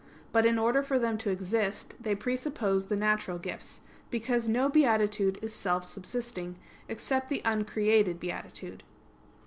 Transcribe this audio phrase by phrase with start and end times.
[0.31, 5.37] But in order for them to exist, they presuppose the natural gifts; because no beatitude
[5.43, 6.55] is self subsisting,
[6.89, 8.81] except the uncreated beatitude.